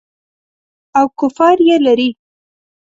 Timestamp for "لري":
1.85-2.09